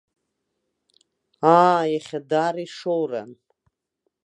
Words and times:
Аа, 1.55 1.83
иахьа 1.93 2.19
даара 2.29 2.61
ишоуран! 2.65 3.31